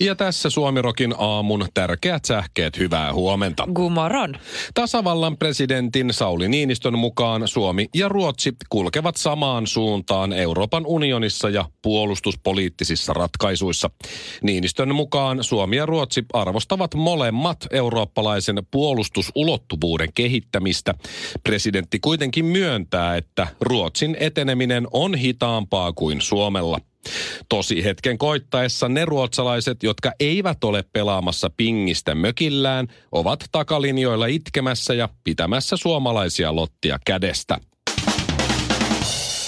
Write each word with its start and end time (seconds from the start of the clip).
Ja 0.00 0.14
tässä 0.14 0.50
Suomirokin 0.50 1.14
aamun 1.18 1.66
tärkeät 1.74 2.24
sähkeet. 2.24 2.78
Hyvää 2.78 3.12
huomenta. 3.12 3.68
Gumoron. 3.74 4.34
Tasavallan 4.74 5.36
presidentin 5.36 6.12
Sauli 6.12 6.48
Niinistön 6.48 6.98
mukaan 6.98 7.48
Suomi 7.48 7.86
ja 7.94 8.08
Ruotsi 8.08 8.52
kulkevat 8.68 9.16
samaan 9.16 9.66
suuntaan 9.66 10.32
Euroopan 10.32 10.86
unionissa 10.86 11.48
ja 11.48 11.64
puolustuspoliittisissa 11.82 13.12
ratkaisuissa. 13.12 13.90
Niinistön 14.42 14.94
mukaan 14.94 15.44
Suomi 15.44 15.76
ja 15.76 15.86
Ruotsi 15.86 16.24
arvostavat 16.32 16.94
molemmat 16.94 17.66
eurooppalaisen 17.70 18.62
puolustusulottuvuuden 18.70 20.08
kehittämistä. 20.14 20.94
Presidentti 21.42 21.98
kuitenkin 22.00 22.44
myöntää, 22.44 23.16
että 23.16 23.46
Ruotsin 23.60 24.16
eteneminen 24.20 24.86
on 24.92 25.14
hitaampaa 25.14 25.92
kuin 25.92 26.20
Suomella. 26.20 26.78
Tosi 27.48 27.84
hetken 27.84 28.18
koittaessa 28.18 28.88
ne 28.88 29.04
ruotsalaiset, 29.04 29.82
jotka 29.82 30.12
eivät 30.20 30.64
ole 30.64 30.84
pelaamassa 30.92 31.50
pingistä 31.56 32.14
mökillään, 32.14 32.88
ovat 33.12 33.44
takalinjoilla 33.52 34.26
itkemässä 34.26 34.94
ja 34.94 35.08
pitämässä 35.24 35.76
suomalaisia 35.76 36.56
lottia 36.56 36.98
kädestä. 37.06 37.60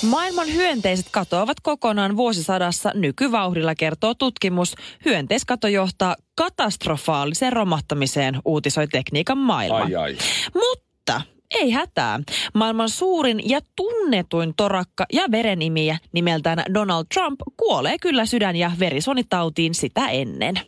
Maailman 0.02 0.52
hyönteiset 0.54 1.06
katoavat 1.10 1.60
kokonaan 1.62 2.16
vuosisadassa 2.16 2.92
nykyvauhdilla, 2.94 3.74
kertoo 3.74 4.14
tutkimus. 4.14 4.74
Hyönteiskato 5.04 5.68
johtaa 5.68 6.16
katastrofaaliseen 6.36 7.52
romahtamiseen, 7.52 8.38
uutisoi 8.44 8.88
tekniikan 8.88 9.38
maailma. 9.38 9.78
Ai 9.78 9.94
ai. 9.94 10.16
Mutta 10.54 11.20
ei 11.50 11.70
hätää. 11.70 12.20
Maailman 12.54 12.88
suurin 12.88 13.50
ja 13.50 13.60
tunnetuin 13.76 14.54
torakka 14.56 15.06
ja 15.12 15.22
verenimiä 15.30 15.98
nimeltään 16.12 16.62
Donald 16.74 17.04
Trump 17.14 17.40
kuolee 17.56 17.98
kyllä 17.98 18.26
sydän- 18.26 18.56
ja 18.56 18.72
verisuonitautiin 18.78 19.74
sitä 19.74 20.08
ennen. 20.08 20.60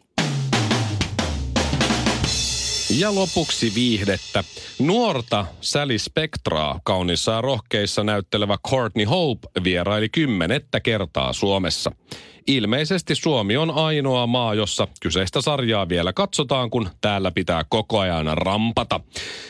Ja 2.99 3.15
lopuksi 3.15 3.73
viihdettä. 3.75 4.45
Nuorta 4.79 5.47
Sally 5.61 5.99
Spectraa 5.99 6.81
kaunissa 6.85 7.33
ja 7.33 7.41
rohkeissa 7.41 8.05
näyttelevä 8.05 8.57
Courtney 8.69 9.05
Hope 9.05 9.49
vieraili 9.65 10.09
kymmenettä 10.09 10.81
kertaa 10.81 11.33
Suomessa. 11.33 11.93
Ilmeisesti 12.47 13.15
Suomi 13.15 13.57
on 13.57 13.71
ainoa 13.71 14.27
maa, 14.27 14.55
jossa 14.55 14.89
kyseistä 15.01 15.41
sarjaa 15.41 15.89
vielä 15.89 16.13
katsotaan, 16.13 16.71
kun 16.71 16.89
täällä 17.01 17.31
pitää 17.31 17.65
koko 17.69 17.99
ajan 17.99 18.27
rampata. 18.39 19.01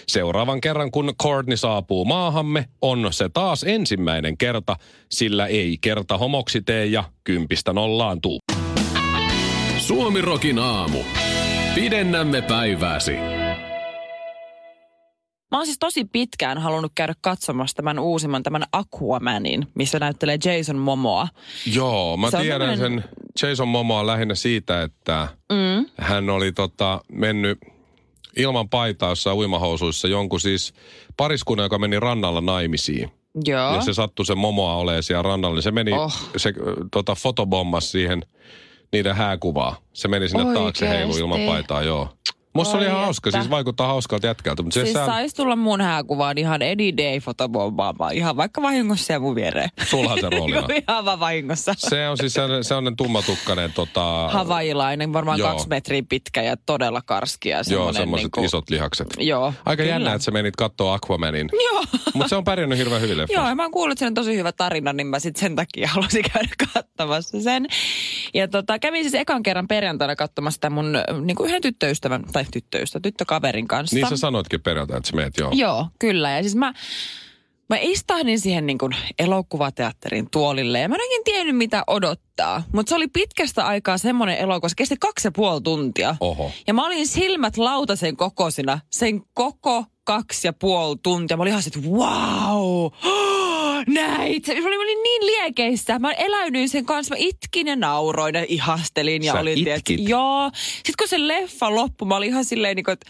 Seuraavan 0.08 0.60
kerran, 0.60 0.90
kun 0.90 1.12
Courtney 1.22 1.56
saapuu 1.56 2.04
maahamme, 2.04 2.68
on 2.82 3.08
se 3.10 3.28
taas 3.28 3.64
ensimmäinen 3.64 4.38
kerta, 4.38 4.76
sillä 5.10 5.46
ei 5.46 5.78
kerta 5.80 6.18
homoksi 6.18 6.62
tee 6.62 6.86
ja 6.86 7.04
kympistä 7.24 7.72
nollaan 7.72 8.20
tuu. 8.20 8.38
Suomirokin 9.78 10.58
aamu. 10.58 10.98
Pidennämme 11.74 12.42
päivääsi. 12.42 13.41
Mä 15.52 15.58
oon 15.58 15.66
siis 15.66 15.78
tosi 15.78 16.04
pitkään 16.04 16.58
halunnut 16.58 16.92
käydä 16.94 17.14
katsomassa 17.20 17.76
tämän 17.76 17.98
uusimman, 17.98 18.42
tämän 18.42 18.62
Aquamanin, 18.72 19.66
missä 19.74 19.98
näyttelee 19.98 20.38
Jason 20.44 20.76
Momoa. 20.76 21.28
Joo, 21.74 22.16
mä 22.16 22.30
Se 22.30 22.36
on 22.36 22.42
tiedän 22.42 22.78
semmoinen- 22.78 23.04
sen 23.36 23.48
Jason 23.50 23.68
Momoa 23.68 24.06
lähinnä 24.06 24.34
siitä, 24.34 24.82
että 24.82 25.28
mm. 25.52 25.86
hän 25.96 26.30
oli 26.30 26.52
tota, 26.52 27.00
mennyt 27.12 27.58
ilman 28.36 28.68
paitaa 28.68 29.08
jossain 29.08 29.36
uimahousuissa 29.36 30.08
jonkun 30.08 30.40
siis 30.40 30.74
pariskunnan, 31.16 31.64
joka 31.64 31.78
meni 31.78 32.00
rannalla 32.00 32.40
naimisiin. 32.40 33.10
Joo. 33.44 33.74
Ja 33.74 33.80
se 33.80 33.94
sattui 33.94 34.26
se 34.26 34.34
Momoa 34.34 34.76
olemaan 34.76 35.02
siellä 35.02 35.22
rannalla, 35.22 35.54
niin 35.54 35.62
se 35.62 35.70
meni, 35.70 35.92
Oh. 35.92 36.18
se 36.36 36.52
tota, 36.92 37.14
fotobommas 37.14 37.92
siihen 37.92 38.22
niiden 38.92 39.14
hääkuvaa. 39.16 39.76
Se 39.92 40.08
meni 40.08 40.28
sinne 40.28 40.44
taakse 40.44 40.60
Oikeesti? 40.84 40.86
heilu 40.88 41.16
ilman 41.16 41.40
paitaa, 41.46 41.82
joo. 41.82 42.08
Musta 42.54 42.76
oli 42.76 42.84
ihan 42.86 43.00
hauska, 43.00 43.30
siis 43.30 43.50
vaikuttaa 43.50 43.86
hauskalta 43.86 44.26
jätkältä. 44.26 44.62
Mutta 44.62 44.74
Siis 44.80 44.88
se 44.92 44.98
sä, 44.98 45.06
sais 45.06 45.34
tulla 45.34 45.56
mun 45.56 45.80
hääkuvaan 45.80 46.38
ihan 46.38 46.60
any 46.62 46.96
day 46.96 47.20
fotobombaamaan. 47.20 48.14
Ihan 48.14 48.36
vaikka 48.36 48.62
vahingossa 48.62 49.12
ja 49.12 49.20
mun 49.20 49.34
viereen. 49.34 49.68
sulhan 49.84 50.18
se 50.20 50.30
roolina. 50.36 50.58
Joo, 50.68 50.68
ihan 50.88 51.04
vaan 51.04 51.20
vahingossa. 51.20 51.74
Se 51.76 52.08
on 52.08 52.16
siis 52.18 52.34
sellainen, 52.62 52.96
tummatukkainen 52.96 53.72
tota, 53.72 54.28
Havailainen, 54.28 55.12
varmaan 55.12 55.38
Joo. 55.38 55.48
kaksi 55.50 55.68
metriä 55.68 56.02
pitkä 56.08 56.42
ja 56.42 56.56
todella 56.66 57.02
karskia. 57.06 57.58
Joo, 57.70 57.92
semmoiset 57.92 58.24
niinku- 58.24 58.44
isot 58.44 58.70
lihakset. 58.70 59.06
Joo, 59.18 59.54
Aika 59.64 59.82
kyllä. 59.82 59.94
jännä, 59.94 60.12
että 60.14 60.24
sä 60.24 60.30
menit 60.30 60.56
katsoa 60.56 60.94
Aquamanin. 60.94 61.48
Joo. 61.64 61.84
Mutta 62.14 62.28
se 62.28 62.36
on 62.36 62.44
pärjännyt 62.44 62.78
hirveän 62.78 63.00
hyvin 63.02 63.16
leffassa. 63.16 63.40
Joo, 63.40 63.48
ja 63.48 63.54
mä 63.54 63.62
oon 63.62 63.70
kuullut, 63.72 63.92
että 63.92 63.98
sen 63.98 64.06
on 64.06 64.14
tosi 64.14 64.36
hyvä 64.36 64.52
tarina, 64.52 64.92
niin 64.92 65.06
mä 65.06 65.18
sit 65.18 65.36
sen 65.36 65.56
takia 65.56 65.88
halusin 65.94 66.24
käydä 66.32 66.48
katsomassa 66.74 67.40
sen. 67.40 67.66
Ja 68.34 68.48
tota, 68.48 68.78
kävin 68.78 69.02
siis 69.02 69.14
ekan 69.14 69.42
kerran 69.42 69.68
perjantaina 69.68 70.16
katsomassa 70.16 70.54
sitä 70.56 70.70
mun 70.70 70.92
niin 71.24 71.36
kuin 71.36 71.46
yhden 71.48 71.62
tyttöystävän, 71.62 72.24
tai 72.32 72.41
tyttöystä, 72.52 73.00
tyttökaverin 73.00 73.68
kanssa. 73.68 73.96
Niin 73.96 74.08
sä 74.08 74.16
sanoitkin 74.16 74.60
perjantaina, 74.60 74.98
että 74.98 75.10
sä 75.10 75.16
meet, 75.16 75.38
joo. 75.38 75.50
Joo, 75.54 75.86
kyllä. 75.98 76.30
Ja 76.30 76.42
siis 76.42 76.56
mä, 76.56 76.72
mä 77.68 77.76
istahdin 77.80 78.40
siihen 78.40 78.66
niin 78.66 78.78
kuin 78.78 78.92
elokuvateatterin 79.18 80.30
tuolille 80.30 80.80
ja 80.80 80.88
mä 80.88 80.94
en 80.94 81.00
oikein 81.00 81.24
tiennyt 81.24 81.56
mitä 81.56 81.84
odottaa. 81.86 82.62
Mutta 82.72 82.90
se 82.90 82.96
oli 82.96 83.08
pitkästä 83.08 83.66
aikaa 83.66 83.98
semmoinen 83.98 84.38
elokuva, 84.38 84.68
se 84.68 84.74
kesti 84.76 84.96
kaksi 85.00 85.28
ja 85.28 85.32
puoli 85.32 85.60
tuntia. 85.60 86.16
Oho. 86.20 86.50
Ja 86.66 86.74
mä 86.74 86.86
olin 86.86 87.06
silmät 87.06 87.56
lautasen 87.56 88.16
kokoisina 88.16 88.80
sen 88.90 89.22
koko 89.34 89.84
kaksi 90.04 90.48
ja 90.48 90.52
puoli 90.52 90.96
tuntia. 91.02 91.36
Mä 91.36 91.42
olin 91.42 91.50
ihan 91.50 91.62
sit, 91.62 91.82
wow, 91.82 92.90
näit. 93.86 94.44
Se- 94.44 94.52
olin 94.52 95.02
niin 95.02 95.26
liekeissä. 95.26 95.98
Mä 95.98 96.12
eläydyin 96.12 96.68
sen 96.68 96.86
kanssa. 96.86 97.14
Mä 97.14 97.18
itkin 97.18 97.66
ja 97.66 97.76
nauroin 97.76 98.34
ja 98.34 98.44
ihastelin. 98.48 99.22
Ja 99.22 99.32
Sä 99.32 99.40
olin, 99.40 99.68
itkit? 99.68 100.08
Joo. 100.08 100.50
Sitten 100.54 100.94
kun 100.98 101.08
se 101.08 101.28
leffa 101.28 101.74
loppui, 101.74 102.08
mä 102.08 102.16
olin 102.16 102.28
ihan 102.28 102.44
silleen, 102.44 102.76
niin 102.76 102.84
kuin, 102.84 102.92
että 102.92 103.06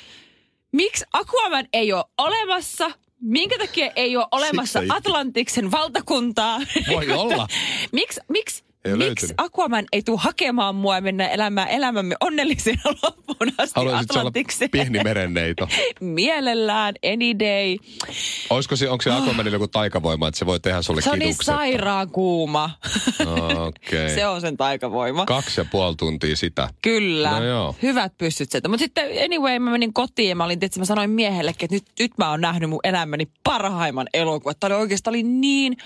miksi 0.72 1.04
Aquaman 1.12 1.66
ei 1.72 1.92
ole 1.92 2.04
olemassa? 2.18 2.90
Minkä 3.20 3.58
takia 3.58 3.90
ei 3.96 4.16
ole 4.16 4.26
olemassa? 4.30 4.82
Atlantiksen 4.88 5.70
valtakuntaa? 5.70 6.60
Voi 6.88 7.12
olla. 7.12 7.48
miksi, 7.92 8.20
miksi, 8.28 8.64
Ei 8.84 8.96
miksi. 8.96 9.34
Aquaman 9.36 9.84
ei 9.92 10.02
tule 10.02 10.18
hakemaan 10.22 10.74
mua 10.74 10.94
ja 10.94 11.00
mennä 11.00 11.28
elämään 11.28 11.68
elämämme 11.68 12.14
onnellisena 12.20 12.82
loppuun 13.02 13.52
asti 13.58 13.72
Haluaisit 13.76 14.10
olla 14.10 14.20
Atlantikseen? 14.20 14.70
pieni 14.70 15.00
merenneito. 15.04 15.68
Mielellään, 16.00 16.94
any 17.12 17.38
day. 17.38 17.76
Olisiko 18.50 18.76
se, 18.76 18.90
onko 18.90 19.02
se 19.02 19.10
Aquamanilla 19.10 19.54
joku 19.54 19.68
taikavoima, 19.68 20.28
että 20.28 20.38
se 20.38 20.46
voi 20.46 20.60
tehdä 20.60 20.82
sulle 20.82 21.00
Se 21.02 21.10
on 21.10 21.18
niin 21.18 21.36
sairaan 21.42 22.10
kuuma. 22.10 22.70
Okei. 23.66 24.14
Se 24.14 24.26
on 24.26 24.40
sen 24.40 24.56
taikavoima. 24.56 25.26
Kaksi 25.26 25.60
ja 25.60 25.64
puoli 25.70 25.96
tuntia 25.96 26.36
sitä. 26.36 26.68
Kyllä. 26.82 27.30
No 27.30 27.44
joo. 27.44 27.76
Hyvät 27.82 28.18
pystyt 28.18 28.50
sieltä. 28.50 28.68
Mutta 28.68 28.82
sitten 28.82 29.04
anyway, 29.24 29.58
mä 29.58 29.70
menin 29.70 29.92
kotiin 29.92 30.28
ja 30.28 30.36
mä 30.36 30.44
olin, 30.44 30.60
tietysti, 30.60 30.80
mä 30.80 30.84
sanoin 30.84 31.10
miehellekin, 31.10 31.64
että 31.64 31.74
nyt, 31.74 31.84
nyt 31.98 32.18
mä 32.18 32.30
oon 32.30 32.40
nähnyt 32.40 32.70
mun 32.70 32.80
elämäni 32.84 33.26
parhaimman 33.44 34.06
elokuvan. 34.14 34.54
Tämä 34.60 34.74
oli 34.74 34.82
oikeasti 34.82 35.10
oli 35.10 35.22
niin 35.22 35.76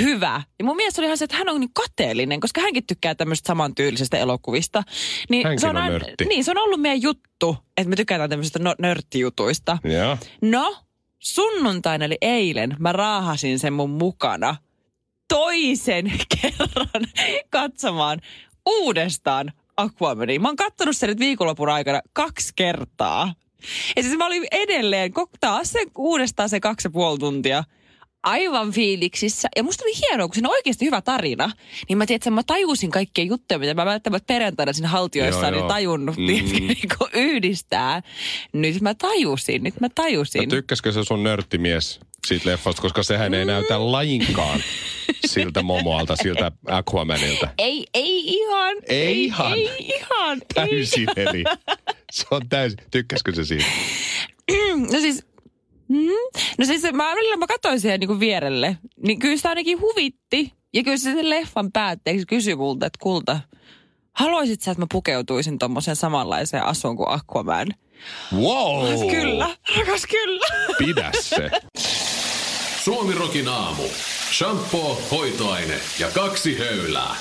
hyvä. 0.00 0.42
Ja 0.58 0.64
mun 0.64 0.76
mies 0.76 0.98
oli 0.98 1.06
ihan 1.06 1.18
se, 1.18 1.24
että 1.24 1.36
hän 1.36 1.48
on 1.48 1.60
niin 1.60 1.70
kateellinen, 1.72 2.39
koska 2.40 2.60
hänkin 2.60 2.86
tykkää 2.86 3.14
tämmöistä 3.14 3.46
samantyylisestä 3.46 4.18
elokuvista. 4.18 4.82
Niin 5.28 5.46
Hänkin 5.46 5.60
se 5.60 5.68
on 5.68 5.76
aina- 5.76 5.88
nörtti. 5.98 6.24
Niin, 6.24 6.44
se 6.44 6.50
on 6.50 6.58
ollut 6.58 6.80
meidän 6.80 7.02
juttu, 7.02 7.56
että 7.76 7.88
me 7.90 7.96
tykätään 7.96 8.30
tämmöisistä 8.30 8.58
no, 8.58 8.74
nörttijutuista. 8.78 9.78
Joo. 9.84 10.18
No, 10.42 10.76
sunnuntaina 11.18 12.04
eli 12.04 12.18
eilen 12.20 12.76
mä 12.78 12.92
raahasin 12.92 13.58
sen 13.58 13.72
mun 13.72 13.90
mukana 13.90 14.56
toisen 15.28 16.12
kerran 16.42 17.06
katsomaan 17.50 18.20
uudestaan 18.66 19.52
Aquamania. 19.76 20.40
Mä 20.40 20.48
oon 20.48 20.56
kattonut 20.56 20.96
sen 20.96 21.08
nyt 21.08 21.18
viikonlopun 21.18 21.68
aikana 21.68 22.00
kaksi 22.12 22.52
kertaa. 22.56 23.34
Ja 23.96 24.02
siis 24.02 24.16
mä 24.16 24.26
olin 24.26 24.46
edelleen 24.50 25.12
taas 25.40 25.72
sen 25.72 25.86
uudestaan 25.98 26.48
se 26.48 26.60
kaksi 26.60 26.86
ja 26.86 26.90
puoli 26.90 27.18
tuntia 27.18 27.64
aivan 28.22 28.72
fiiliksissä. 28.72 29.48
Ja 29.56 29.62
musta 29.62 29.84
oli 29.84 29.92
hienoa, 30.00 30.28
kun 30.28 30.34
siinä 30.34 30.48
on 30.48 30.54
oikeasti 30.54 30.84
hyvä 30.84 31.00
tarina. 31.00 31.50
Niin 31.88 31.98
mä 31.98 32.06
tiedän, 32.06 32.16
että 32.16 32.30
mä 32.30 32.42
tajusin 32.46 32.90
kaikkia 32.90 33.24
juttuja, 33.24 33.58
mitä 33.58 33.74
mä 33.74 33.84
välttämättä 33.84 34.26
perjantaina 34.26 34.72
siinä 34.72 34.88
haltioissa 34.88 35.46
olin 35.48 35.64
tajunnut 35.64 36.16
Mm. 36.16 36.22
mm. 36.22 36.26
niin 36.28 36.78
yhdistää. 37.14 38.02
Nyt 38.52 38.80
mä 38.80 38.94
tajusin, 38.94 39.62
nyt 39.62 39.80
mä 39.80 39.88
tajusin. 39.94 40.42
No 40.42 40.46
tykkäskö 40.46 40.92
se 40.92 41.04
sun 41.04 41.22
nörttimies 41.22 42.00
siitä 42.26 42.50
leffasta, 42.50 42.82
koska 42.82 43.02
sehän 43.02 43.34
ei 43.34 43.44
näytä 43.44 43.92
lainkaan 43.92 44.62
siltä 45.26 45.62
momoalta, 45.62 46.16
siltä 46.16 46.52
Aquamanilta. 46.66 47.48
Ei, 47.58 47.86
ei 47.94 48.26
ihan. 48.26 48.76
Ei 48.88 49.24
ihan. 49.24 49.52
Ei 49.58 49.76
ihan. 49.78 50.42
Täysin 50.54 51.08
eri. 51.16 51.44
Se 52.12 52.26
on 52.30 52.48
täysin. 52.48 52.78
Tykkäskö 52.90 53.34
se 53.34 53.44
siitä? 53.44 53.66
No 54.92 55.00
siis, 55.00 55.22
mm, 55.90 56.40
no 56.58 56.64
siis 56.64 56.82
mä, 56.82 57.04
välillä 57.04 57.36
mä 57.36 57.46
katsoin 57.46 57.80
siihen 57.80 58.00
niin 58.00 58.20
vierelle, 58.20 58.78
niin 59.06 59.18
kyllä 59.18 59.36
sitä 59.36 59.48
ainakin 59.48 59.80
huvitti. 59.80 60.52
Ja 60.74 60.84
kyllä 60.84 60.96
se 60.96 61.02
sen 61.02 61.30
leffan 61.30 61.72
päätteeksi 61.72 62.26
kysyi 62.26 62.54
multa, 62.56 62.86
että 62.86 62.98
kulta, 63.02 63.40
haluaisit 64.12 64.62
sä, 64.62 64.70
että 64.70 64.82
mä 64.82 64.86
pukeutuisin 64.92 65.58
tommoseen 65.58 65.96
samanlaiseen 65.96 66.64
asuun 66.64 66.96
kuin 66.96 67.10
Aquaman? 67.10 67.66
Wow! 68.34 69.10
Kyllä, 69.10 69.56
rakas 69.78 70.06
kyllä. 70.06 70.46
Pidä 70.78 71.10
se. 71.20 71.50
Suomirokin 72.84 73.48
aamu. 73.48 73.82
Shampoo, 74.32 75.02
hoitoaine 75.10 75.80
ja 75.98 76.10
kaksi 76.10 76.58
höylää. 76.58 77.16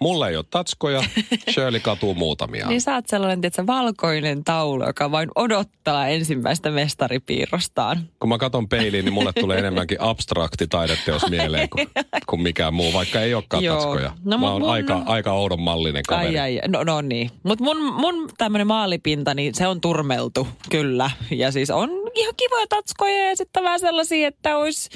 Mulla 0.00 0.28
ei 0.28 0.36
ole 0.36 0.44
tatskoja, 0.50 1.02
Shirley 1.52 1.80
katuu 1.80 2.14
muutamia. 2.14 2.66
Niin 2.68 2.80
sä 2.80 2.94
oot 2.94 3.06
sellainen, 3.06 3.44
että 3.44 3.66
valkoinen 3.66 4.44
taulu, 4.44 4.86
joka 4.86 5.10
vain 5.10 5.28
odottaa 5.34 6.08
ensimmäistä 6.08 6.70
mestaripiirrostaan. 6.70 8.08
Kun 8.20 8.28
mä 8.28 8.38
katon 8.38 8.68
peiliin, 8.68 9.04
niin 9.04 9.12
mulle 9.12 9.32
tulee 9.40 9.58
enemmänkin 9.58 10.00
abstrakti 10.00 10.66
taideteos 10.66 11.30
mieleen 11.30 11.68
kuin, 11.68 11.88
kuin 12.26 12.42
mikään 12.42 12.74
muu, 12.74 12.92
vaikka 12.92 13.20
ei 13.20 13.34
olekaan 13.34 13.64
Joo. 13.64 13.76
tatskoja. 13.76 14.12
No, 14.24 14.38
mä 14.38 14.50
oon 14.52 14.62
mun- 14.62 14.68
aika, 14.70 15.02
aika 15.06 15.32
oudon 15.32 15.60
mallinen 15.60 16.02
kaveri. 16.08 16.38
Ai 16.38 16.58
ai, 16.58 16.68
no, 16.68 16.84
no 16.84 17.00
niin. 17.00 17.30
Mutta 17.42 17.64
mun, 17.64 17.94
mun 17.94 18.28
tämmöinen 18.38 18.66
maalipinta, 18.66 19.34
niin 19.34 19.54
se 19.54 19.66
on 19.66 19.80
turmeltu, 19.80 20.48
kyllä. 20.70 21.10
Ja 21.30 21.52
siis 21.52 21.70
on 21.70 21.90
ihan 22.14 22.34
kivoja 22.36 22.66
tatskoja 22.68 23.28
ja 23.28 23.36
sitten 23.36 23.64
vähän 23.64 23.80
sellaisia, 23.80 24.28
että 24.28 24.56
olisi, 24.56 24.90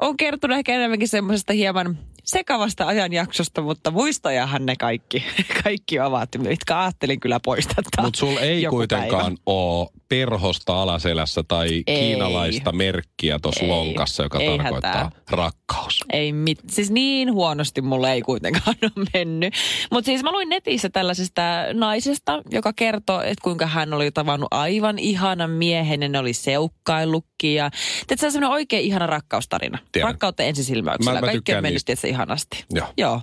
on 0.00 0.16
kertonut 0.16 0.58
ehkä 0.58 0.74
enemmänkin 0.74 1.08
semmoisesta 1.08 1.52
hieman 1.52 1.98
sekavasta 2.26 2.86
ajanjaksosta, 2.86 3.62
mutta 3.62 3.90
muistojahan 3.90 4.66
ne 4.66 4.74
kaikki, 4.76 5.24
kaikki 5.64 6.00
ovat, 6.00 6.28
mitkä 6.38 6.80
ajattelin 6.80 7.20
kyllä 7.20 7.40
poistaa. 7.44 7.84
Mutta 8.02 8.18
sul 8.18 8.36
ei 8.36 8.64
kuitenkaan 8.70 9.22
päivä. 9.24 9.36
ole 9.46 9.88
perhosta 10.08 10.82
alaselässä 10.82 11.42
tai 11.48 11.68
Ei. 11.68 12.00
kiinalaista 12.00 12.72
merkkiä 12.72 13.38
tuossa 13.42 13.68
lonkassa, 13.68 14.22
joka 14.22 14.38
Ei 14.38 14.58
tarkoittaa 14.58 14.92
hätää. 15.04 15.10
rakkaus. 15.30 16.04
Ei 16.12 16.32
mit, 16.32 16.58
siis 16.70 16.90
niin 16.90 17.32
huonosti 17.32 17.82
mulle 17.82 18.12
ei 18.12 18.22
kuitenkaan 18.22 18.76
ole 18.82 19.06
mennyt. 19.14 19.54
Mutta 19.90 20.06
siis 20.06 20.22
mä 20.22 20.32
luin 20.32 20.48
netissä 20.48 20.88
tällaisesta 20.88 21.42
naisesta, 21.72 22.42
joka 22.50 22.72
kertoo, 22.72 23.20
että 23.20 23.42
kuinka 23.42 23.66
hän 23.66 23.94
oli 23.94 24.10
tavannut 24.10 24.48
aivan 24.50 24.98
ihanan 24.98 25.50
miehen 25.50 26.02
ja 26.02 26.08
ne 26.08 26.18
oli 26.18 26.32
seukkaillutkin. 26.32 27.54
Ja, 27.54 27.70
se 28.16 28.26
on 28.26 28.32
semmoinen 28.32 28.54
oikein 28.54 28.84
ihana 28.84 29.06
rakkaustarina. 29.06 29.78
Tiedän. 29.92 30.08
Rakkautta 30.10 30.42
ensisilmäyksellä. 30.42 31.20
Mä- 31.20 31.26
mä 31.26 31.32
Kaikki 31.32 31.54
on 31.54 31.62
mennyt 31.62 31.82
ihanasti. 32.16 32.64
Joo. 32.70 32.86
Joo. 32.96 33.20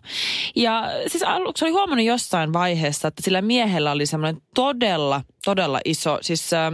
Ja 0.56 0.84
siis 1.08 1.24
aluksi 1.24 1.66
oli 1.66 1.72
huomannut 1.72 2.06
jossain 2.06 2.54
vaiheessa, 2.54 3.08
että 3.08 3.24
sillä 3.24 3.42
miehellä 3.42 3.92
oli 3.92 4.06
semmoinen 4.06 4.42
todella, 4.56 5.22
todella 5.46 5.80
iso, 5.86 6.18
siis... 6.22 6.54
Äh, 6.54 6.74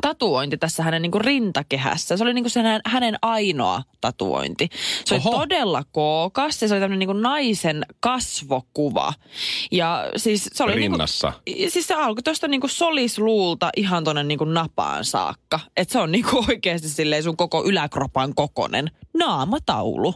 tatuointi 0.00 0.58
tässä 0.58 0.82
hänen 0.82 1.02
niin 1.02 1.12
kuin 1.12 1.24
rintakehässä. 1.24 2.16
Se 2.16 2.24
oli 2.24 2.34
niin 2.34 2.44
kuin 2.44 2.50
sen, 2.50 2.80
hänen 2.86 3.14
ainoa 3.22 3.82
tatuointi. 4.00 4.68
Se 5.04 5.14
Oho. 5.14 5.30
oli 5.30 5.38
todella 5.38 5.82
kookas 5.92 6.62
ja 6.62 6.68
se 6.68 6.74
oli 6.74 6.80
tämmöinen 6.80 6.98
niin 6.98 7.06
kuin 7.06 7.22
naisen 7.22 7.86
kasvokuva. 8.00 9.12
Ja 9.72 10.10
siis 10.16 10.50
se 10.52 10.64
oli 10.64 10.72
Rinnassa. 10.72 11.32
Niin 11.46 11.56
kuin, 11.56 11.70
siis 11.70 11.86
se 11.86 11.94
alkoi 11.94 12.22
tuosta 12.22 12.48
niin 12.48 12.60
kuin 12.60 12.70
solisluulta 12.70 13.70
ihan 13.76 14.04
tuonne 14.04 14.24
niin 14.24 14.38
kuin 14.38 14.54
napaan 14.54 15.04
saakka. 15.04 15.60
Että 15.76 15.92
se 15.92 15.98
on 15.98 16.12
niin 16.12 16.24
kuin 16.30 16.44
oikeasti 16.48 16.88
silleen 16.88 17.22
sun 17.22 17.36
koko 17.36 17.64
yläkropan 17.64 18.34
kokonen 18.34 18.90
naamataulu. 19.18 20.14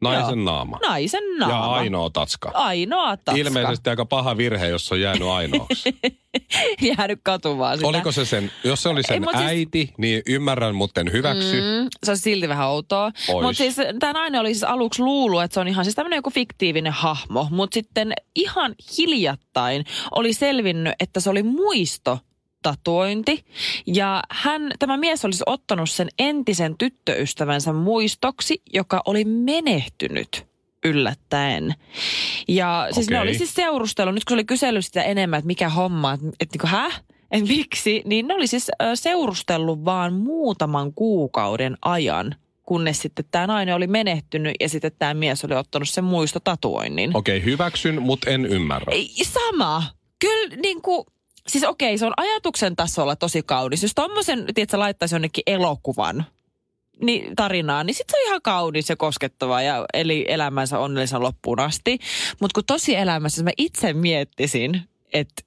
Naisen 0.00 0.38
Joo. 0.38 0.44
naama. 0.44 0.78
Naisen 0.88 1.22
naama. 1.38 1.54
Ja 1.54 1.72
ainoa 1.72 2.10
tatska. 2.10 2.50
Ainoa 2.54 3.16
tatska. 3.16 3.40
Ilmeisesti 3.40 3.90
aika 3.90 4.04
paha 4.04 4.36
virhe, 4.36 4.68
jos 4.68 4.92
on 4.92 5.00
jäänyt 5.00 5.28
ainoaksi. 5.28 5.98
Jäänyt 6.96 7.20
katumaan 7.22 7.76
sitä. 7.78 7.88
Oliko 7.88 8.12
se 8.12 8.24
sen, 8.24 8.52
jos 8.64 8.82
se 8.82 8.88
oli 8.88 9.02
sen 9.02 9.24
Ei, 9.24 9.30
siis- 9.32 9.44
äiti, 9.48 9.94
niin 9.98 10.22
ymmärrän, 10.26 10.74
mutta 10.74 11.00
en 11.00 11.12
hyväksy. 11.12 11.60
Mm, 11.60 11.88
se 12.04 12.10
on 12.10 12.16
silti 12.18 12.48
vähän 12.48 12.68
outoa. 12.68 13.12
Mutta 13.32 13.52
siis 13.54 13.76
tämä 13.98 14.12
nainen 14.12 14.40
oli 14.40 14.54
siis 14.54 14.64
aluksi 14.64 15.02
luullut, 15.02 15.42
että 15.42 15.54
se 15.54 15.60
on 15.60 15.68
ihan 15.68 15.84
siis 15.84 15.94
tämmöinen 15.94 16.16
joku 16.16 16.30
fiktiivinen 16.30 16.92
hahmo. 16.92 17.48
Mutta 17.50 17.74
sitten 17.74 18.12
ihan 18.34 18.74
hiljattain 18.98 19.84
oli 20.10 20.32
selvinnyt, 20.32 20.94
että 21.00 21.20
se 21.20 21.30
oli 21.30 21.42
muisto 21.42 22.18
tatuointi. 22.62 23.44
Ja 23.86 24.22
hän, 24.30 24.72
tämä 24.78 24.96
mies 24.96 25.24
olisi 25.24 25.42
ottanut 25.46 25.90
sen 25.90 26.08
entisen 26.18 26.78
tyttöystävänsä 26.78 27.72
muistoksi, 27.72 28.62
joka 28.72 29.02
oli 29.06 29.24
menehtynyt 29.24 30.46
yllättäen. 30.84 31.74
Ja 32.48 32.88
siis 32.90 33.10
ne 33.10 33.16
Okei. 33.18 33.28
oli 33.28 33.38
siis 33.38 33.54
seurustellut, 33.54 34.14
nyt 34.14 34.24
kun 34.24 34.30
se 34.30 34.34
oli 34.34 34.44
kysellyt 34.44 34.84
sitä 34.84 35.02
enemmän, 35.02 35.38
että 35.38 35.46
mikä 35.46 35.68
homma, 35.68 36.12
että, 36.12 36.26
että 36.40 36.54
niin 36.54 36.60
kuin, 36.60 36.70
häh? 36.70 37.02
Et 37.30 37.48
miksi? 37.48 38.02
Niin 38.04 38.26
ne 38.26 38.34
oli 38.34 38.46
siis 38.46 38.70
seurustellut 38.94 39.84
vaan 39.84 40.14
muutaman 40.14 40.92
kuukauden 40.94 41.76
ajan, 41.82 42.34
kunnes 42.62 43.02
sitten 43.02 43.24
tämä 43.30 43.46
nainen 43.46 43.74
oli 43.74 43.86
menehtynyt 43.86 44.54
ja 44.60 44.68
sitten 44.68 44.92
tämä 44.98 45.14
mies 45.14 45.44
oli 45.44 45.54
ottanut 45.54 45.88
sen 45.88 46.04
muistotatuoinnin. 46.04 47.16
Okei, 47.16 47.44
hyväksyn, 47.44 48.02
mutta 48.02 48.30
en 48.30 48.46
ymmärrä. 48.46 48.92
Ei, 48.92 49.08
sama. 49.22 49.82
Kyllä 50.18 50.56
niin 50.62 50.82
kuin, 50.82 51.04
siis 51.48 51.64
okei, 51.64 51.98
se 51.98 52.06
on 52.06 52.12
ajatuksen 52.16 52.76
tasolla 52.76 53.16
tosi 53.16 53.42
kaunis. 53.42 53.82
Jos 53.82 53.94
tommosen, 53.94 54.44
tiedätkö, 54.54 54.78
laittaisi 54.78 55.14
jonnekin 55.14 55.42
elokuvan 55.46 56.26
niin, 57.02 57.36
tarinaan, 57.36 57.86
niin 57.86 57.94
sitten 57.94 58.12
se 58.12 58.22
on 58.22 58.26
ihan 58.26 58.42
kaunis 58.42 58.88
ja 58.88 58.96
koskettava 58.96 59.62
ja 59.62 59.84
eli 59.94 60.24
elämänsä 60.28 60.78
onnellisen 60.78 61.22
loppuun 61.22 61.60
asti. 61.60 61.98
Mutta 62.40 62.54
kun 62.54 62.64
tosi 62.66 62.94
elämässä 62.94 63.42
mä 63.42 63.50
itse 63.58 63.92
miettisin, 63.92 64.82
että 65.12 65.42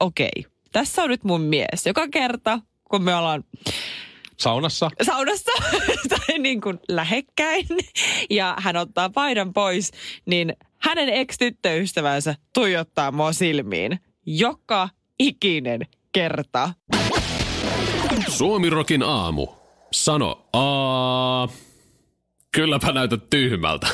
okei, 0.00 0.46
tässä 0.72 1.02
on 1.02 1.10
nyt 1.10 1.24
mun 1.24 1.40
mies. 1.40 1.86
Joka 1.86 2.08
kerta, 2.08 2.60
kun 2.90 3.02
me 3.02 3.14
ollaan 3.14 3.44
Saunassa? 4.36 4.90
saunassa 5.02 5.52
tai 6.08 6.38
niin 6.38 6.60
kuin 6.60 6.80
lähekkäin 6.88 7.66
ja 8.30 8.56
hän 8.58 8.76
ottaa 8.76 9.10
paidan 9.10 9.52
pois, 9.52 9.90
niin 10.26 10.56
hänen 10.78 11.08
ex-tyttöystävänsä 11.08 12.34
tuijottaa 12.54 13.12
mua 13.12 13.32
silmiin 13.32 14.00
joka 14.26 14.88
ikinen 15.18 15.80
kerta. 16.12 16.70
Suomirokin 18.28 19.02
aamu. 19.02 19.46
Sano 19.92 20.48
aa. 20.52 21.48
Kylläpä 22.54 22.92
näytät 22.92 23.30
tyhmältä. 23.30 23.86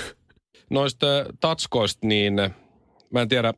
Noista 0.70 1.06
tatskoista, 1.40 2.06
niin 2.06 2.34
mä 3.10 3.22
en 3.22 3.28
tiedä, 3.28 3.54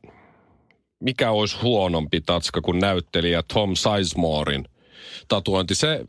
mikä 0.99 1.31
olisi 1.31 1.57
huonompi 1.61 2.21
tatska 2.21 2.61
kuin 2.61 2.79
näyttelijä 2.79 3.43
Tom 3.53 3.75
Sizemorein 3.75 4.65
tatuointi. 5.27 5.75
Se 5.75 6.05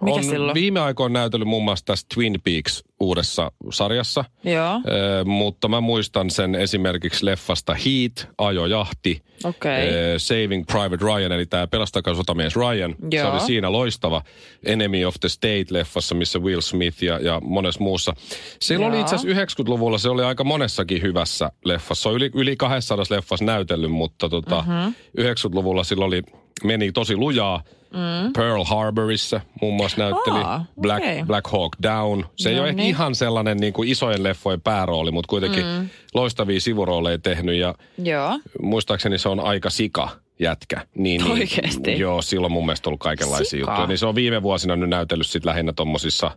Mikä 0.00 0.16
on 0.16 0.24
sillä 0.24 0.48
on? 0.48 0.54
viime 0.54 0.80
aikoina 0.80 1.12
näytellyt 1.20 1.48
muun 1.48 1.64
muassa 1.64 1.84
tässä 1.84 2.06
Twin 2.14 2.38
Peaks 2.44 2.84
uudessa 3.00 3.52
sarjassa. 3.70 4.24
Joo, 4.44 4.74
Ö, 5.20 5.24
mutta 5.24 5.68
mä 5.68 5.80
muistan 5.80 6.30
sen 6.30 6.54
esimerkiksi 6.54 7.26
leffasta 7.26 7.74
Heat, 7.74 8.28
ajojahti, 8.38 9.22
okei. 9.44 9.88
ö, 9.88 10.18
Saving 10.18 10.66
Private 10.66 11.04
Ryan, 11.04 11.32
eli 11.32 11.46
tämä 11.46 11.66
pelastakaa 11.66 12.14
sotamies 12.14 12.56
Ryan. 12.56 12.94
Se 13.10 13.16
Joo. 13.16 13.32
oli 13.32 13.40
siinä 13.40 13.72
loistava 13.72 14.22
Enemy 14.66 15.04
of 15.04 15.14
the 15.20 15.28
State-leffassa, 15.28 16.14
missä 16.14 16.38
Will 16.38 16.60
Smith 16.60 17.02
ja, 17.02 17.18
ja 17.18 17.40
monessa 17.44 17.80
muussa. 17.80 18.14
Silloin 18.60 18.92
oli 18.92 19.00
itse 19.00 19.14
asiassa 19.16 19.62
90-luvulla, 19.62 19.98
se 19.98 20.08
oli 20.08 20.22
aika 20.24 20.44
monessakin 20.44 21.02
hyvässä 21.02 21.50
leffassa. 21.64 22.10
Se 22.10 22.14
yli, 22.16 22.30
yli 22.34 22.56
200 22.56 23.04
leffassa 23.10 23.44
näytellyt, 23.44 23.90
mutta 23.92 24.28
tota, 24.28 24.62
Mhm. 24.62 24.70
mm-hmm. 24.70 24.94
90-luvulla 25.20 25.84
silloin 25.84 26.06
oli, 26.08 26.22
meni 26.64 26.92
tosi 26.92 27.16
lujaa. 27.16 27.62
Mm. 27.90 28.32
Pearl 28.32 28.64
Harborissa 28.64 29.40
muun 29.60 29.74
muassa 29.74 29.96
näytteli. 29.98 30.38
Aa, 30.38 30.64
Black, 30.80 31.04
okei. 31.04 31.22
Black 31.24 31.46
Hawk 31.52 31.72
Down. 31.82 32.24
Se 32.36 32.48
ei 32.48 32.54
No 32.54 32.60
ole 32.60 32.68
ehkä 32.68 32.82
niin. 32.82 32.88
ihan 32.88 33.14
sellainen 33.14 33.56
niin 33.56 33.72
kuin 33.72 33.88
isojen 33.88 34.22
leffojen 34.22 34.60
päärooli, 34.60 35.10
mutta 35.10 35.28
kuitenkin 35.30 35.64
mm. 35.64 35.88
loistavia 36.14 36.60
sivurooleja 36.60 37.18
tehnyt 37.18 37.56
ja 37.56 37.74
Joo. 38.04 38.38
muistaakseni 38.62 39.18
se 39.18 39.28
on 39.28 39.40
aika 39.40 39.70
sika 39.70 40.08
jätkä. 40.40 40.86
Niin, 40.94 41.24
niin? 41.24 41.98
Joo, 41.98 42.22
silloin 42.22 42.52
mun 42.52 42.66
mielestä 42.66 42.88
ollut 42.90 43.00
kaikenlaisia 43.00 43.44
Sika? 43.50 43.70
juttuja. 43.70 43.86
Niin 43.86 43.98
se 43.98 44.06
on 44.06 44.14
viime 44.14 44.42
vuosina 44.42 44.76
nyt 44.76 44.90
näytellyt 44.90 45.26
sit 45.26 45.44
lähinnä 45.44 45.72
tommosissa 45.72 46.30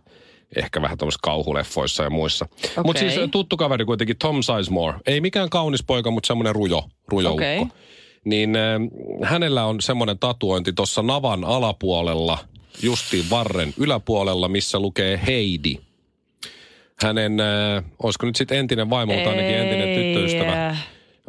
ehkä 0.56 0.82
vähän 0.82 0.98
tuommoisissa 0.98 1.20
kauhuleffoissa 1.22 2.02
ja 2.02 2.10
muissa. 2.10 2.46
Mutta 2.62 2.80
Okei. 2.80 3.10
siis 3.10 3.30
tuttu 3.30 3.56
kaveri 3.56 3.84
kuitenkin 3.84 4.18
Tom 4.18 4.42
Sizemore. 4.42 4.98
Ei 5.06 5.20
mikään 5.20 5.50
kaunis 5.50 5.82
poika, 5.84 6.10
mutta 6.10 6.26
semmoinen 6.26 6.54
rujo, 6.54 6.84
rujo 7.08 7.32
Okei. 7.32 7.58
ukko. 7.58 7.74
Niin 8.24 8.56
äh, 8.56 8.80
hänellä 9.22 9.64
on 9.64 9.80
semmoinen 9.80 10.18
tatuointi 10.18 10.72
tuossa 10.72 11.02
navan 11.02 11.44
alapuolella, 11.44 12.38
justiin 12.82 13.30
varren 13.30 13.74
yläpuolella, 13.76 14.48
missä 14.48 14.78
lukee 14.78 15.20
Heidi. 15.26 15.76
Hänen, 17.02 17.40
äh, 17.40 17.84
olisiko 18.02 18.26
nyt 18.26 18.36
sitten 18.36 18.58
entinen 18.58 18.90
vaimo, 18.90 19.14
mutta 19.14 19.30
ainakin 19.30 19.54
entinen 19.54 19.98
tyttöystävä 19.98 20.76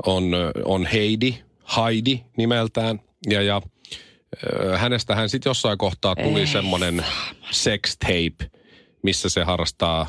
on, 0.06 0.32
on 0.66 0.86
Heidi, 0.86 1.36
Heidi 1.78 2.20
nimeltään. 2.38 3.00
Ja, 3.30 3.42
ja 3.42 3.62
ö, 4.44 4.78
hänestähän 4.78 5.30
sitten 5.30 5.50
jossain 5.50 5.78
kohtaa 5.78 6.16
tuli 6.16 6.40
Ei 6.40 6.48
semmoinen 6.48 7.06
sex 7.52 7.98
tape, 7.98 8.52
missä 9.04 9.30
se 9.30 9.44
harrastaa 9.44 10.08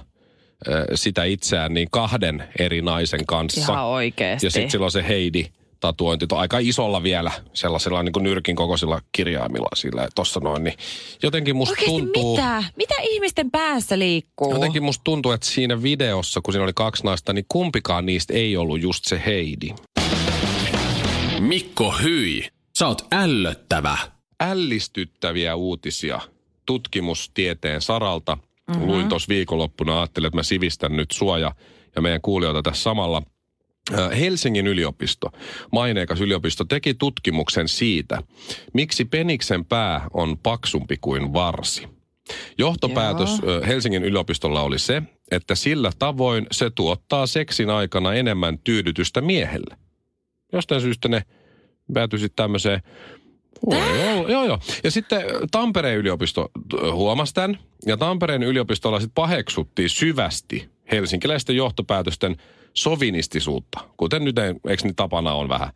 sitä 0.94 1.24
itseään 1.24 1.74
niin 1.74 1.88
kahden 1.90 2.48
eri 2.58 2.82
naisen 2.82 3.26
kanssa. 3.26 3.72
Ihan 3.72 3.84
oikeesti. 3.84 4.46
Ja 4.46 4.50
sitten 4.50 4.70
silloin 4.70 4.92
se 4.92 5.08
Heidi 5.08 5.46
tatuointi 5.84 6.26
on 6.32 6.38
aika 6.38 6.58
isolla 6.58 7.02
vielä, 7.02 7.30
sellaisella 7.52 8.02
niin 8.02 8.12
kuin 8.12 8.22
nyrkin 8.22 8.56
kokoisilla 8.56 9.00
kirjaimilla 9.12 9.68
sillä 9.74 10.08
tuossa 10.14 10.40
noin, 10.40 10.64
niin 10.64 10.74
jotenkin 11.22 11.56
musta 11.56 11.72
Oikeasti 11.72 11.90
tuntuu... 11.90 12.36
mitä? 12.36 12.64
Mitä 12.76 12.94
ihmisten 13.02 13.50
päässä 13.50 13.98
liikkuu? 13.98 14.52
Jotenkin 14.52 14.82
musta 14.82 15.04
tuntuu, 15.04 15.32
että 15.32 15.46
siinä 15.46 15.82
videossa, 15.82 16.40
kun 16.40 16.54
siinä 16.54 16.64
oli 16.64 16.72
kaksi 16.72 17.04
naista, 17.04 17.32
niin 17.32 17.44
kumpikaan 17.48 18.06
niistä 18.06 18.34
ei 18.34 18.56
ollut 18.56 18.82
just 18.82 19.04
se 19.04 19.22
Heidi. 19.26 19.68
Mikko 21.40 21.94
Hyi, 22.02 22.48
sä 22.78 22.86
oot 22.88 23.06
ällöttävä. 23.12 23.98
ällistyttäviä 24.40 25.56
uutisia 25.56 26.20
tutkimustieteen 26.66 27.82
saralta. 27.82 28.38
Mm-hmm. 28.68 28.86
Luin 28.86 29.08
tuossa 29.08 29.28
viikonloppuna, 29.28 29.98
ajattelin, 29.98 30.26
että 30.26 30.38
mä 30.38 30.42
sivistän 30.42 30.96
nyt 30.96 31.10
suoja 31.10 31.52
ja 31.96 32.02
meidän 32.02 32.20
kuulijoita 32.20 32.62
tässä 32.62 32.82
samalla. 32.82 33.22
Helsingin 34.18 34.66
yliopisto, 34.66 35.30
maineikas 35.72 36.20
yliopisto, 36.20 36.64
teki 36.64 36.94
tutkimuksen 36.94 37.68
siitä, 37.68 38.22
miksi 38.72 39.04
peniksen 39.04 39.64
pää 39.64 40.06
on 40.12 40.38
paksumpi 40.38 40.96
kuin 41.00 41.32
varsi. 41.32 41.88
Johtopäätös 42.58 43.40
ö, 43.46 43.66
Helsingin 43.66 44.04
yliopistolla 44.04 44.62
oli 44.62 44.78
se, 44.78 45.02
että 45.30 45.54
sillä 45.54 45.92
tavoin 45.98 46.46
se 46.52 46.70
tuottaa 46.70 47.26
seksin 47.26 47.70
aikana 47.70 48.14
enemmän 48.14 48.58
tyydytystä 48.58 49.20
miehelle. 49.20 49.76
Jostain 50.52 50.80
syystä 50.80 51.08
ne 51.08 51.22
päätyi 51.94 52.18
sitten 52.18 52.44
tämmöiseen 52.44 52.82
olla, 53.66 54.28
joo, 54.28 54.44
joo. 54.44 54.58
Ja 54.84 54.90
sitten 54.90 55.22
Tampereen 55.50 55.98
yliopisto 55.98 56.50
huomasi 56.92 57.34
tämän, 57.34 57.58
ja 57.86 57.96
Tampereen 57.96 58.42
yliopistolla 58.42 59.00
sitten 59.00 59.14
paheksuttiin 59.14 59.90
syvästi 59.90 60.68
helsinkiläisten 60.92 61.56
johtopäätösten 61.56 62.36
sovinistisuutta, 62.74 63.80
kuten 63.96 64.24
nyt, 64.24 64.38
ei- 64.38 64.54
eikö 64.68 64.82
niin 64.82 64.96
tapana 64.96 65.32
on 65.34 65.48
vähän. 65.48 65.68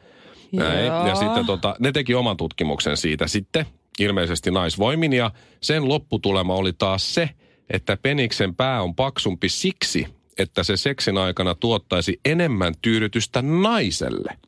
Näin. 0.52 0.84
Ja 0.86 1.14
sitten 1.14 1.46
tota, 1.46 1.76
ne 1.78 1.92
teki 1.92 2.14
oman 2.14 2.36
tutkimuksen 2.36 2.96
siitä 2.96 3.26
sitten, 3.26 3.66
ilmeisesti 3.98 4.50
naisvoimin, 4.50 5.12
ja 5.12 5.30
sen 5.60 5.88
lopputulema 5.88 6.54
oli 6.54 6.72
taas 6.72 7.14
se, 7.14 7.30
että 7.70 7.96
peniksen 7.96 8.54
pää 8.54 8.82
on 8.82 8.94
paksumpi 8.94 9.48
siksi, 9.48 10.06
että 10.38 10.62
se 10.62 10.76
seksin 10.76 11.18
aikana 11.18 11.54
tuottaisi 11.54 12.20
enemmän 12.24 12.74
tyydytystä 12.82 13.42
naiselle. 13.42 14.38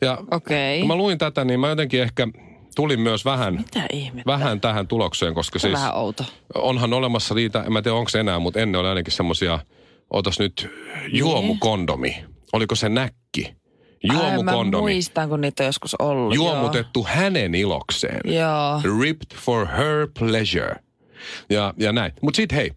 Ja 0.00 0.18
Okei. 0.30 0.78
kun 0.78 0.88
mä 0.88 0.96
luin 0.96 1.18
tätä, 1.18 1.44
niin 1.44 1.60
mä 1.60 1.68
jotenkin 1.68 2.02
ehkä 2.02 2.28
tulin 2.76 3.00
myös 3.00 3.24
vähän, 3.24 3.64
vähän 4.26 4.60
tähän 4.60 4.88
tulokseen, 4.88 5.34
koska 5.34 5.58
Se 5.58 5.66
on 5.66 5.70
siis 5.70 5.80
vähän 5.82 5.94
outo. 5.96 6.24
onhan 6.54 6.92
olemassa 6.92 7.34
niitä, 7.34 7.62
en 7.62 7.72
mä 7.72 7.82
tiedä 7.82 7.96
onko 7.96 8.10
enää, 8.18 8.38
mutta 8.38 8.60
ennen 8.60 8.80
oli 8.80 8.88
ainakin 8.88 9.12
semmosia, 9.12 9.58
otas 10.10 10.38
nyt, 10.38 10.70
juomukondomi. 11.12 12.24
Oliko 12.52 12.74
se 12.74 12.88
näkki? 12.88 13.56
Ai, 14.08 14.16
mä 14.16 14.22
Juomukondomi. 14.22 14.82
muistan, 14.82 15.28
kun 15.28 15.40
niitä 15.40 15.62
on 15.62 15.66
joskus 15.66 15.94
ollut. 15.94 16.34
Juomutettu 16.34 17.04
hänen 17.04 17.54
ilokseen. 17.54 18.20
Joo. 18.24 18.80
Joo. 18.84 19.00
Ripped 19.02 19.36
for 19.36 19.66
her 19.66 20.08
pleasure. 20.18 20.76
Ja, 21.50 21.74
ja 21.78 21.92
näin. 21.92 22.12
Mutta 22.22 22.36
sitten 22.36 22.56
hei, 22.56 22.72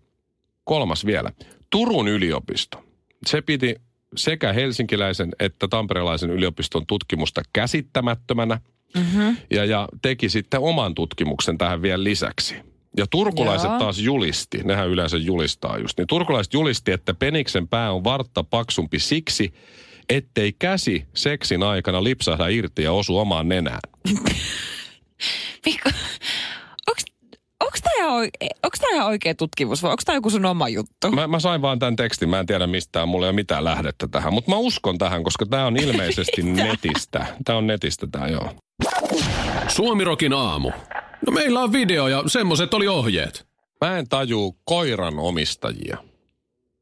kolmas 0.63 1.05
vielä. 1.05 1.31
Turun 1.69 2.07
yliopisto. 2.07 2.83
Se 3.25 3.41
piti 3.41 3.75
sekä 4.15 4.53
helsinkiläisen 4.53 5.31
että 5.39 5.67
tamperelaisen 5.67 6.29
yliopiston 6.29 6.88
tutkimusta 6.88 7.41
käsittämättömänä. 7.53 8.59
Mm-hmm. 8.95 9.38
Ja, 9.51 9.65
ja 9.65 9.88
teki 10.01 10.29
sitten 10.29 10.59
oman 10.59 10.95
tutkimuksen 10.95 11.57
tähän 11.57 11.81
vielä 11.81 12.03
lisäksi. 12.03 12.55
Ja 12.98 13.05
turkulaiset 13.12 13.69
Joo. 13.69 13.79
taas 13.79 14.00
julisti, 14.00 14.58
nehän 14.63 14.89
yleensä 14.89 15.17
julistaa 15.17 15.77
just, 15.77 15.98
niin 15.98 16.08
turkulaiset 16.08 16.53
julisti, 16.53 16.91
että 16.91 17.13
peniksen 17.13 17.67
pää 17.67 17.91
on 17.91 18.03
vartta 18.03 18.43
paksumpi 18.43 19.00
siksi, 19.00 19.53
ettei 20.10 20.53
käsi 20.60 21.05
seksin 21.15 21.63
aikana 21.63 22.03
lipsahda 22.03 22.48
irti 22.48 22.84
ja 22.84 22.91
osu 22.91 23.17
omaan 23.17 23.48
nenään. 23.50 23.79
Mikko, 25.65 25.89
onks 28.63 28.79
tää 28.79 28.89
ihan, 28.93 29.08
oikea 29.08 29.36
tutkimus 29.36 29.84
vai 29.84 29.91
onks 29.91 30.05
tää 30.05 30.15
joku 30.15 30.29
sun 30.29 30.46
oma 30.46 30.69
juttu? 30.69 31.12
Mä, 31.12 31.27
mä 31.27 31.39
sain 31.39 31.62
vaan 31.62 31.79
tämän 31.79 31.96
tekstin, 31.96 32.29
mä 32.29 32.39
en 32.39 32.46
tiedä 32.46 32.67
mistään, 32.67 33.10
mulla 33.10 33.25
ei 33.25 33.29
ole 33.29 33.36
mitään 33.36 33.63
lähdettä 33.63 34.08
tähän. 34.08 34.34
Mutta 34.34 34.51
mä 34.51 34.58
uskon 34.58 34.98
tähän, 34.98 35.24
koska 35.24 35.46
tämä 35.46 35.65
on 35.65 35.77
ilmeisesti 35.84 36.43
netistä. 36.43 37.25
Tämä 37.46 37.58
on 37.58 37.67
netistä 37.67 38.08
tämä, 38.12 38.27
joo. 38.27 38.53
Suomirokin 39.67 40.34
aamu. 40.34 40.72
No 41.29 41.33
meillä 41.33 41.59
on 41.59 41.71
video 41.71 42.07
ja 42.07 42.24
semmoset 42.27 42.74
oli 42.74 42.88
ohjeet. 42.88 43.48
Mä 43.81 43.98
en 43.98 44.09
tajuu 44.09 44.57
koiran 44.63 45.19
omistajia. 45.19 45.98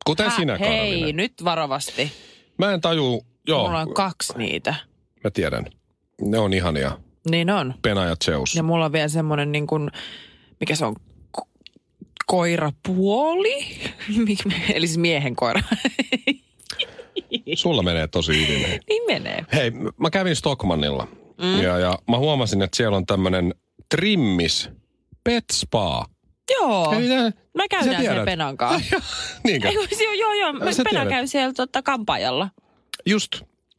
Kuten 0.06 0.30
Hä? 0.30 0.36
sinä, 0.36 0.58
Hei, 0.58 0.90
Karvinen. 0.90 1.16
nyt 1.16 1.34
varovasti. 1.44 2.12
Mä 2.58 2.74
en 2.74 2.82
tajuu, 2.82 3.26
joo, 3.48 3.66
Mulla 3.66 3.80
on 3.80 3.94
kaksi 3.94 4.34
niitä. 4.38 4.76
mä 5.24 5.30
tiedän. 5.32 5.66
Ne 6.22 6.40
on 6.40 6.54
ihania. 6.54 6.98
Niin 7.30 7.50
on. 7.50 7.74
Pena 7.82 8.06
ja 8.06 8.16
Zeus. 8.26 8.56
Ja 8.56 8.64
mulla 8.64 8.86
on 8.86 8.92
vielä 8.92 9.08
semmonen 9.08 9.52
niin 9.52 9.68
kuin, 9.68 9.92
mikä 10.60 10.76
se 10.76 10.86
on, 10.86 10.96
Ko- 11.42 11.48
koirapuoli? 12.26 13.66
Eli 14.74 14.88
siis 14.88 14.98
miehen 14.98 15.36
koira. 15.36 15.62
Sulla 17.56 17.84
menee 17.84 18.08
tosi 18.08 18.48
hyvin. 18.48 18.80
niin 18.90 19.04
menee. 19.08 19.46
Hei, 19.54 19.72
mä 19.98 20.10
kävin 20.10 20.36
Stockmannilla 20.36 21.08
mm. 21.42 21.62
ja, 21.62 21.80
ja 21.80 22.00
mä 22.10 22.18
huomasin, 22.18 22.62
että 22.62 22.78
siellä 22.78 22.98
on 22.98 23.06
tämmönen 23.06 23.54
trimmis 23.96 24.70
pet 25.24 25.44
spa. 25.54 26.06
Joo. 26.52 26.92
Nää- 26.92 27.32
Mä 27.56 27.64
käyn 27.70 27.84
siellä. 27.84 28.26
Penan 28.26 28.58
kanssa. 28.58 29.02
Niinkö? 29.44 29.68
Ei, 29.68 29.76
kun 29.76 29.88
joo, 30.04 30.14
joo, 30.14 30.34
joo. 30.34 30.54
Mä 30.54 30.60
Pena 30.60 30.90
tiedät. 30.90 31.10
käy 31.10 31.28
siellä 31.28 31.54
tota, 31.54 31.82
kampaajalla. 31.82 32.50
Just. 33.06 33.32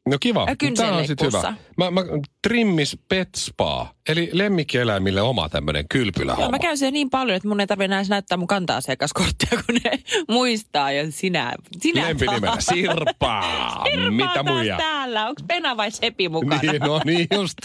No 0.08 0.16
kiva. 0.20 0.46
Tää 0.76 0.92
on 0.96 1.06
sit 1.06 1.22
hyvä. 1.22 1.54
Mä, 1.76 1.90
mä, 1.90 2.00
trimmis 2.42 2.98
pet 3.08 3.28
spa, 3.36 3.94
eli 4.08 4.30
lemmikkieläimille 4.32 5.22
oma 5.22 5.48
tämmönen 5.48 5.80
Joo, 5.80 5.86
kylpylähomma. 5.90 6.50
mä 6.50 6.58
käyn 6.58 6.78
siellä 6.78 6.92
niin 6.92 7.10
paljon, 7.10 7.36
että 7.36 7.48
mun 7.48 7.60
ei 7.60 7.66
tarvitse 7.66 7.84
enää 7.84 8.02
näyttää 8.08 8.38
mun 8.38 8.46
kanta-asiakaskorttia, 8.48 9.48
kun 9.66 9.74
ne 9.84 9.90
muistaa. 10.34 10.92
Ja 10.92 11.12
sinä, 11.12 11.54
sinä 11.78 12.08
Lempinimellä. 12.08 12.56
Sirpaa. 12.60 13.84
Sirpa 13.90 14.10
Mitä 14.10 14.42
muja? 14.42 14.76
täällä. 14.76 15.26
Onko 15.28 15.42
Pena 15.48 15.76
vai 15.76 15.90
Sepi 15.90 16.28
mukana? 16.28 16.60
Niin, 16.62 16.82
no 16.82 17.00
niin 17.04 17.26
just. 17.34 17.56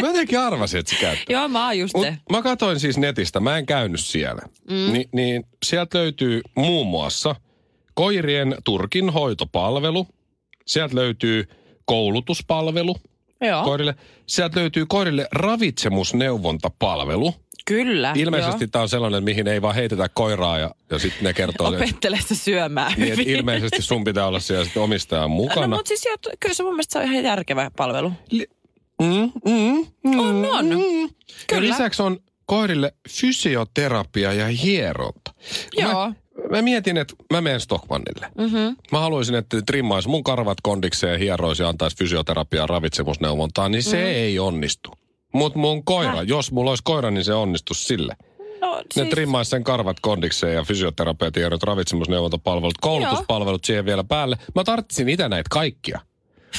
Mä 0.00 0.06
jotenkin 0.08 0.38
arvasin, 0.38 0.80
että 0.80 0.92
se 0.94 1.00
käyttää. 1.00 1.24
Joo, 1.28 1.48
mä 1.48 1.64
oon 1.66 1.78
just 1.78 1.94
Mut 1.94 2.06
se. 2.06 2.16
mä 2.32 2.42
katsoin 2.42 2.80
siis 2.80 2.98
netistä, 2.98 3.40
mä 3.40 3.58
en 3.58 3.66
käynyt 3.66 4.00
siellä. 4.00 4.42
Mm. 4.70 4.92
Ni, 4.92 5.04
niin 5.12 5.46
sieltä 5.64 5.98
löytyy 5.98 6.40
muun 6.54 6.86
muassa 6.86 7.36
koirien 7.94 8.56
turkin 8.64 9.10
hoitopalvelu. 9.10 10.06
Sieltä 10.66 10.94
löytyy 10.94 11.48
koulutuspalvelu 11.84 12.96
Joo, 13.40 13.64
koirille. 13.64 13.94
Sieltä 14.26 14.60
löytyy 14.60 14.86
koirille 14.86 15.28
ravitsemusneuvontapalvelu. 15.32 17.34
kyllä. 17.66 18.12
Ilmeisesti 18.16 18.68
tämä 18.68 18.82
on 18.82 18.88
sellainen, 18.88 19.24
mihin 19.24 19.48
ei 19.48 19.62
vaan 19.62 19.74
heitetä 19.74 20.08
koiraa 20.08 20.58
ja, 20.58 20.70
ja 20.90 20.98
sitten 20.98 21.24
ne 21.24 21.32
kertoo, 21.32 21.68
Opettele 21.68 22.18
sitä 22.20 22.34
syömään 22.34 22.92
niin, 22.96 23.12
hyvin. 23.12 23.28
ilmeisesti 23.28 23.82
sun 23.82 24.04
pitää 24.04 24.26
olla 24.26 24.40
siellä 24.40 24.64
sitten 24.64 24.82
omistajan 24.82 25.22
No, 25.22 25.28
mukana. 25.28 25.76
mutta 25.76 25.88
siis 25.88 26.04
joo, 26.04 26.16
kyllä 26.40 26.54
se 26.54 26.62
mun 26.62 26.72
mielestä 26.72 26.92
se 26.92 26.98
on 26.98 27.04
ihan 27.12 27.24
järkevä 27.24 27.70
palvelu. 27.76 28.12
Mm, 29.02 29.32
mm, 29.52 29.86
mm, 30.04 30.18
On, 30.20 30.46
on. 30.50 30.66
mm. 30.66 31.02
Ja 31.02 31.08
Kyllä. 31.46 31.68
lisäksi 31.68 32.02
on 32.02 32.18
koirille 32.46 32.94
fysioterapia 33.10 34.32
ja 34.32 34.46
hieronta. 34.46 35.34
Joo. 35.76 36.08
Mä, 36.08 36.14
mä 36.50 36.62
mietin, 36.62 36.96
että 36.96 37.14
mä 37.32 37.40
menen 37.40 37.60
Stockmannille. 37.60 38.26
Mm-hmm. 38.38 38.76
Mä 38.92 38.98
haluaisin, 39.00 39.34
että 39.34 39.62
trimmaisi 39.66 40.08
mun 40.08 40.24
karvat 40.24 40.58
kondikseen 40.62 41.12
ja 41.12 41.18
hieroisi 41.18 41.62
ja 41.62 41.68
antaisi 41.68 41.96
fysioterapiaa 41.96 42.62
ja 42.62 42.66
ravitsemusneuvontaa, 42.66 43.68
niin 43.68 43.82
se 43.82 43.96
Mm. 43.96 44.06
ei 44.06 44.38
onnistu. 44.38 44.90
Mutta 45.32 45.58
mun 45.58 45.84
koira, 45.84 46.22
jos 46.22 46.52
mulla 46.52 46.70
olisi 46.70 46.82
koira, 46.84 47.10
niin 47.10 47.24
se 47.24 47.34
onnistus 47.34 47.86
sille. 47.86 48.16
No, 48.60 48.76
Ne 48.76 48.82
siis, 48.94 49.08
trimmaisi 49.08 49.48
sen 49.50 49.64
karvat 49.64 50.00
kondikseen 50.00 50.54
ja 50.54 50.64
fysioterapeutin 50.64 51.42
ravitsemusneuvontapalvelut, 51.62 52.78
koulutuspalvelut 52.80 53.64
siihen 53.64 53.84
vielä 53.84 54.04
päälle. 54.04 54.36
Mä 54.54 54.64
tarvitsin 54.64 55.08
itse 55.08 55.28
näitä 55.28 55.48
kaikkia. 55.50 56.00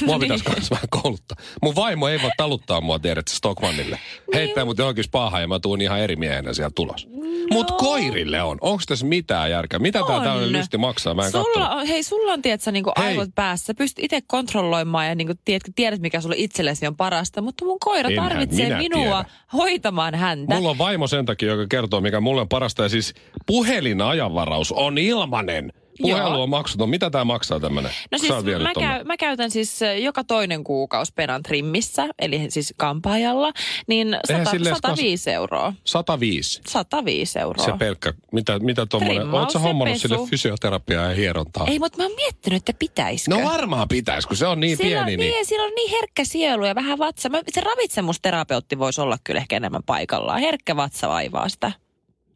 Mua 0.04 0.14
Niin. 0.14 0.20
pitäisi 0.20 0.44
myös 0.50 0.70
vähän 0.70 0.88
kouluttaa. 0.90 1.36
Mun 1.62 1.74
vaimo 1.74 2.08
ei 2.08 2.22
voi 2.22 2.30
taluttaa 2.36 2.80
mua, 2.80 2.98
tiedät, 2.98 3.28
Stockmannille. 3.28 3.98
Heittää 4.34 4.64
mut 4.64 4.78
johonkin 4.78 5.04
spaahan 5.04 5.40
ja 5.40 5.48
mä 5.48 5.58
tuun 5.60 5.80
ihan 5.80 6.00
eri 6.00 6.16
miehenä 6.16 6.52
sieltä 6.54 6.72
tulos. 6.74 7.08
Mut 7.50 7.70
koirille 7.70 8.42
on. 8.42 8.58
Onko 8.60 8.82
tässä 8.88 9.06
mitään 9.06 9.50
järkeä? 9.50 9.78
Mitä 9.78 9.98
tää 10.06 10.16
On. 10.16 10.22
tällainen 10.22 10.52
lysti 10.52 10.78
maksaa? 10.78 11.14
Mä 11.14 11.24
en 11.26 11.30
sulla 11.32 11.68
on, 11.70 11.86
hei, 11.86 12.02
sulla 12.02 12.32
on, 12.32 12.42
tiedätkö, 12.42 12.72
niin 12.72 12.84
Hei. 12.98 13.06
aivot 13.06 13.28
päässä. 13.34 13.74
Pystyt 13.74 14.04
itse 14.04 14.20
kontrolloimaan 14.26 15.06
ja 15.06 15.14
niin 15.14 15.26
kuin, 15.28 15.38
tiedät, 15.44 15.62
tiedät, 15.76 16.00
mikä 16.00 16.20
sulle 16.20 16.34
itsellesi 16.38 16.86
on 16.86 16.96
parasta. 16.96 17.42
Mutta 17.42 17.64
mun 17.64 17.78
koira 17.80 18.08
Enhän 18.10 18.28
tarvitsee 18.28 18.76
minua 18.78 19.02
tiedä. 19.24 19.24
hoitamaan 19.52 20.14
häntä. 20.14 20.54
Mulla 20.54 20.70
on 20.70 20.78
vaimo 20.78 21.06
sen 21.06 21.26
takia, 21.26 21.48
joka 21.48 21.66
kertoo, 21.70 22.00
mikä 22.00 22.20
mulle 22.20 22.40
on 22.40 22.48
parasta. 22.48 22.82
Ja 22.82 22.88
siis 22.88 23.14
puhelinajanvaraus 23.46 24.72
on 24.72 24.98
ilmanen. 24.98 25.72
Puhelu 26.02 26.42
on 26.42 26.50
maksuton. 26.50 26.88
Mitä 26.90 27.10
tämä 27.10 27.24
maksaa 27.24 27.60
tämmönen? 27.60 27.92
No 28.12 28.18
siis 28.18 28.32
mä, 28.62 28.72
käy, 28.80 29.04
mä 29.04 29.16
käytän 29.16 29.50
siis 29.50 29.80
joka 30.02 30.24
toinen 30.24 30.64
kuukausi 30.64 31.12
penan 31.14 31.42
trimmissä, 31.42 32.06
eli 32.18 32.50
siis 32.50 32.74
kampaajalla, 32.76 33.52
niin 33.86 34.08
Eihän 34.28 34.46
100, 34.46 34.50
sille 34.50 34.68
edes 34.68 34.78
105 34.82 35.30
euroa. 35.30 35.72
105. 35.84 36.60
105 36.66 37.38
euroa. 37.38 37.64
Se 37.64 37.72
pelkkä, 37.78 38.12
mitä, 38.32 38.58
mitä 38.58 38.86
tommonen, 38.86 39.16
Trimmaus 39.16 39.40
oot 39.40 39.50
sä 39.50 39.58
hommannut 39.58 39.94
pesu. 39.94 40.08
sille 40.08 40.28
fysioterapiaa 40.28 41.04
ja 41.04 41.14
hierontaa? 41.14 41.66
Ei, 41.66 41.78
mutta 41.78 41.98
mä 41.98 42.04
oon 42.04 42.16
miettinyt, 42.16 42.56
että 42.56 42.72
pitäisikö. 42.78 43.36
No 43.36 43.44
varmaan 43.48 43.88
pitäisi, 43.88 44.28
kun 44.28 44.36
se 44.36 44.46
on 44.46 44.60
niin 44.60 44.76
sillä, 44.76 44.88
pieni. 44.88 45.00
on, 45.00 45.06
Niin. 45.06 45.18
niin, 45.34 45.46
sillä 45.46 45.64
on 45.64 45.72
niin 45.74 45.90
herkkä 45.90 46.24
sielu 46.24 46.64
ja 46.66 46.74
vähän 46.74 46.98
vatsa. 46.98 47.28
Mä, 47.28 47.40
se 47.48 47.60
ravitsemusterapeutti 47.60 48.78
voisi 48.78 49.00
olla 49.00 49.18
kyllä 49.24 49.40
ehkä 49.40 49.56
enemmän 49.56 49.82
paikallaan. 49.82 50.40
Herkkä 50.40 50.76
vatsa 50.76 51.08
vaivaa 51.08 51.48
sitä. 51.48 51.72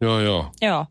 Joo, 0.00 0.20
joo. 0.20 0.52
Joo. 0.62 0.86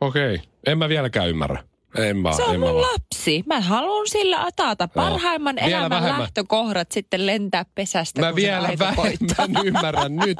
Okei. 0.00 0.38
En 0.66 0.78
mä 0.78 0.88
vieläkään 0.88 1.28
ymmärrä. 1.28 1.62
En 1.98 2.16
mä, 2.16 2.32
Se 2.32 2.42
on 2.42 2.54
en 2.54 2.60
mä 2.60 2.66
mun 2.66 2.74
vaan. 2.74 2.92
lapsi. 2.92 3.42
Mä 3.46 3.60
haluan 3.60 4.08
sillä 4.08 4.48
taata 4.56 4.88
parhaimman 4.88 5.56
Vielä 5.56 5.68
elämän 5.78 5.90
vähemmän. 5.90 6.20
lähtökohdat 6.20 6.92
sitten 6.92 7.26
lentää 7.26 7.64
pesästä, 7.74 8.20
Mä 8.20 8.34
vielä 8.34 8.68
vähemmän 8.78 9.64
ymmärrän 9.66 10.16
nyt. 10.16 10.38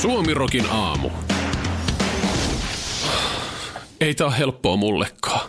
Suomirokin 0.00 0.66
aamu. 0.70 1.10
Ei 4.00 4.14
tää 4.14 4.26
ole 4.26 4.38
helppoa 4.38 4.76
mullekaan. 4.76 5.48